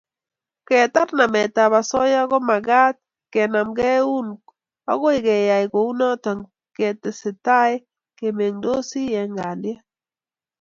[0.67, 2.95] Ketar nametab osoya ko magat
[3.31, 4.27] kenamkei eun
[4.91, 6.31] ago ngeyai kounoto
[6.75, 7.71] ketesetai
[8.17, 9.81] kemengtosi eng kalyet